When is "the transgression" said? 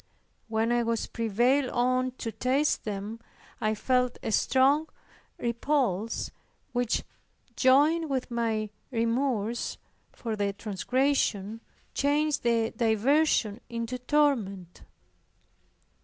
10.35-11.61